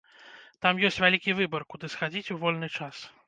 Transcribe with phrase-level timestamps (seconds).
[0.65, 3.07] Там ёсць вялікі выбар, куды схадзіць у вольны час.